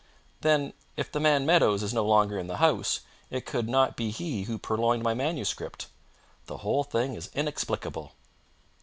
[0.39, 4.09] "Then, if the man Meadowes is no longer in the house it could not be
[4.09, 5.89] he who purloined my manuscript.
[6.47, 8.13] The whole thing is inexplicable."